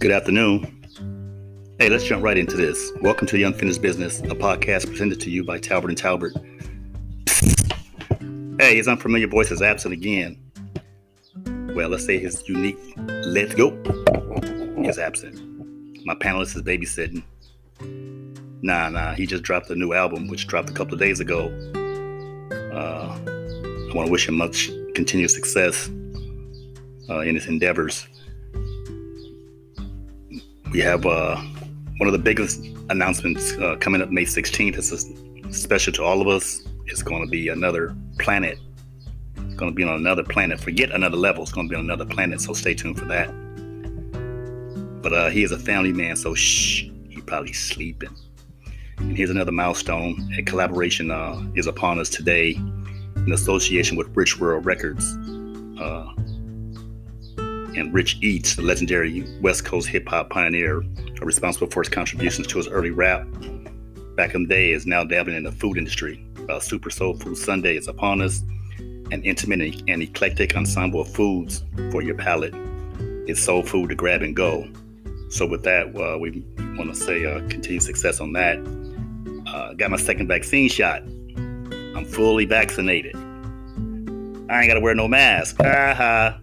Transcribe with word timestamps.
Good 0.00 0.12
afternoon. 0.12 1.74
Hey, 1.80 1.88
let's 1.88 2.04
jump 2.04 2.22
right 2.22 2.38
into 2.38 2.56
this. 2.56 2.92
Welcome 3.00 3.26
to 3.26 3.36
the 3.36 3.42
Unfinished 3.42 3.82
Business, 3.82 4.20
a 4.20 4.26
podcast 4.26 4.86
presented 4.86 5.20
to 5.22 5.28
you 5.28 5.42
by 5.42 5.58
Talbert 5.58 5.88
and 5.88 5.98
Talbert. 5.98 6.34
Hey, 8.60 8.76
his 8.76 8.86
unfamiliar 8.86 9.26
voice 9.26 9.50
is 9.50 9.60
absent 9.60 9.92
again. 9.92 10.40
Well, 11.74 11.88
let's 11.88 12.06
say 12.06 12.20
his 12.20 12.48
unique 12.48 12.78
let's 12.96 13.56
go 13.56 13.70
is 14.84 15.00
absent. 15.00 15.34
My 16.06 16.14
panelist 16.14 16.54
is 16.54 16.62
babysitting. 16.62 17.24
Nah, 18.62 18.90
nah, 18.90 19.14
he 19.14 19.26
just 19.26 19.42
dropped 19.42 19.68
a 19.70 19.74
new 19.74 19.94
album, 19.94 20.28
which 20.28 20.46
dropped 20.46 20.70
a 20.70 20.74
couple 20.74 20.94
of 20.94 21.00
days 21.00 21.18
ago. 21.18 21.48
Uh, 22.72 23.18
I 23.26 23.94
want 23.96 24.06
to 24.06 24.12
wish 24.12 24.28
him 24.28 24.36
much 24.36 24.70
continued 24.94 25.32
success 25.32 25.88
uh, 27.10 27.18
in 27.18 27.34
his 27.34 27.48
endeavors 27.48 28.06
we 30.72 30.80
have 30.80 31.06
uh, 31.06 31.36
one 31.96 32.06
of 32.06 32.12
the 32.12 32.18
biggest 32.18 32.62
announcements 32.90 33.52
uh, 33.58 33.76
coming 33.80 34.02
up 34.02 34.10
May 34.10 34.24
16th. 34.24 34.76
It's 34.76 35.58
special 35.58 35.92
to 35.94 36.04
all 36.04 36.20
of 36.20 36.28
us. 36.28 36.60
It's 36.86 37.02
going 37.02 37.24
to 37.24 37.30
be 37.30 37.48
another 37.48 37.96
planet. 38.18 38.58
It's 39.36 39.54
going 39.54 39.70
to 39.70 39.74
be 39.74 39.84
on 39.84 39.94
another 39.94 40.22
planet. 40.22 40.60
Forget 40.60 40.90
another 40.90 41.16
level. 41.16 41.42
It's 41.42 41.52
going 41.52 41.68
to 41.68 41.72
be 41.72 41.76
on 41.76 41.84
another 41.84 42.04
planet. 42.04 42.40
So 42.40 42.52
stay 42.52 42.74
tuned 42.74 42.98
for 42.98 43.06
that. 43.06 43.28
But 45.02 45.12
uh, 45.12 45.30
he 45.30 45.42
is 45.42 45.52
a 45.52 45.58
family 45.58 45.92
man, 45.92 46.16
so 46.16 46.34
shh, 46.34 46.84
he's 47.08 47.22
probably 47.24 47.52
sleeping. 47.52 48.14
And 48.98 49.16
here's 49.16 49.30
another 49.30 49.52
milestone. 49.52 50.32
A 50.36 50.42
collaboration 50.42 51.10
uh, 51.10 51.40
is 51.54 51.66
upon 51.66 51.98
us 51.98 52.08
today 52.08 52.52
in 53.16 53.32
association 53.32 53.96
with 53.96 54.08
Rich 54.14 54.40
World 54.40 54.66
Records. 54.66 55.14
And 57.78 57.94
Rich 57.94 58.18
Eats, 58.22 58.56
the 58.56 58.62
legendary 58.62 59.24
West 59.40 59.64
Coast 59.64 59.86
hip 59.86 60.08
hop 60.08 60.30
pioneer, 60.30 60.82
responsible 61.22 61.68
for 61.68 61.84
his 61.84 61.88
contributions 61.88 62.48
to 62.48 62.58
his 62.58 62.66
early 62.66 62.90
rap. 62.90 63.24
Back 64.16 64.34
in 64.34 64.42
the 64.42 64.48
day, 64.48 64.72
is 64.72 64.84
now 64.84 65.04
dabbling 65.04 65.36
in 65.36 65.44
the 65.44 65.52
food 65.52 65.78
industry. 65.78 66.26
Uh, 66.48 66.58
Super 66.58 66.90
Soul 66.90 67.14
Food 67.14 67.38
Sunday 67.38 67.76
is 67.76 67.86
upon 67.86 68.20
us. 68.20 68.42
An 69.12 69.22
intimate 69.22 69.80
and 69.86 70.02
eclectic 70.02 70.56
ensemble 70.56 71.02
of 71.02 71.08
foods 71.14 71.62
for 71.92 72.02
your 72.02 72.16
palate. 72.16 72.52
It's 73.28 73.40
soul 73.40 73.62
food 73.62 73.90
to 73.90 73.94
grab 73.94 74.22
and 74.22 74.34
go. 74.34 74.68
So 75.30 75.46
with 75.46 75.62
that, 75.62 75.94
uh, 75.94 76.18
we 76.18 76.44
want 76.76 76.92
to 76.92 76.96
say 76.96 77.24
uh, 77.24 77.38
continued 77.48 77.84
success 77.84 78.20
on 78.20 78.32
that. 78.32 78.58
Uh, 79.46 79.74
got 79.74 79.92
my 79.92 79.98
second 79.98 80.26
vaccine 80.26 80.68
shot. 80.68 81.02
I'm 81.02 82.04
fully 82.04 82.44
vaccinated. 82.44 83.14
I 84.50 84.62
ain't 84.62 84.68
got 84.68 84.74
to 84.74 84.80
wear 84.80 84.96
no 84.96 85.06
mask. 85.06 85.58
Ha. 85.62 86.40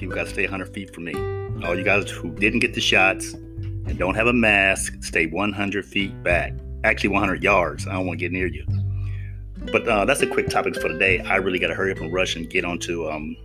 People 0.00 0.16
got 0.16 0.24
to 0.24 0.30
stay 0.30 0.44
100 0.44 0.72
feet 0.72 0.94
from 0.94 1.04
me. 1.04 1.12
All 1.62 1.76
you 1.76 1.84
guys 1.84 2.10
who 2.10 2.30
didn't 2.30 2.60
get 2.60 2.72
the 2.72 2.80
shots 2.80 3.34
and 3.34 3.98
don't 3.98 4.14
have 4.14 4.28
a 4.28 4.32
mask, 4.32 4.94
stay 5.02 5.26
100 5.26 5.84
feet 5.84 6.22
back. 6.22 6.54
Actually, 6.84 7.10
100 7.10 7.42
yards. 7.42 7.86
I 7.86 7.92
don't 7.92 8.06
want 8.06 8.18
to 8.18 8.24
get 8.24 8.32
near 8.32 8.46
you. 8.46 8.64
But 9.70 9.86
uh, 9.86 10.06
that's 10.06 10.22
a 10.22 10.26
quick 10.26 10.48
topic 10.48 10.74
for 10.76 10.88
today. 10.88 11.20
I 11.20 11.36
really 11.36 11.58
got 11.58 11.66
to 11.66 11.74
hurry 11.74 11.92
up 11.92 11.98
and 11.98 12.10
rush 12.10 12.34
and 12.34 12.48
get 12.48 12.64
onto 12.64 13.10
um, 13.10 13.36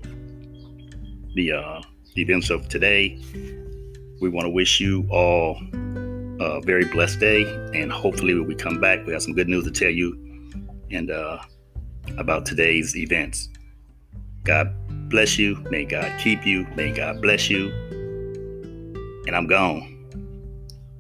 the, 1.33 1.52
uh, 1.52 1.81
the 2.14 2.22
events 2.22 2.50
of 2.50 2.70
today. 2.70 3.22
We 4.22 4.30
want 4.30 4.45
to 4.45 4.50
wish 4.50 4.80
you 4.80 5.06
all 5.11 5.59
a 6.39 6.61
very 6.61 6.86
blessed 6.86 7.20
day, 7.20 7.44
and 7.73 7.92
hopefully, 7.92 8.33
when 8.33 8.48
we 8.48 8.56
come 8.56 8.80
back, 8.80 9.06
we 9.06 9.11
have 9.11 9.23
some 9.23 9.33
good 9.33 9.50
news 9.50 9.66
to 9.66 9.72
tell 9.72 9.92
you 9.92 10.17
and 10.89 11.11
uh, 11.11 11.39
about 12.17 12.45
today's 12.45 12.95
events. 12.95 13.50
God 14.45 14.73
bless 15.09 15.38
you. 15.38 15.56
May 15.70 15.86
God 15.86 16.11
keep 16.20 16.45
you. 16.45 16.67
May 16.76 16.92
God 16.92 17.21
bless 17.21 17.49
you. 17.49 17.71
And 19.27 19.36
I'm 19.36 19.48
gone. 19.48 19.92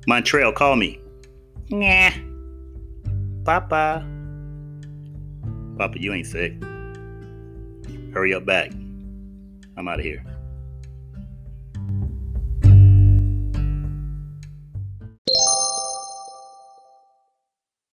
Montreal, 0.07 0.51
call 0.53 0.75
me. 0.75 0.99
Nah. 1.69 2.11
Papa. 3.43 4.05
Papa, 5.77 5.99
you 5.99 6.13
ain't 6.13 6.27
sick. 6.27 6.53
Hurry 8.13 8.33
up 8.33 8.45
back. 8.45 8.71
I'm 9.77 9.87
out 9.87 9.99
of 9.99 10.05
here. 10.05 10.23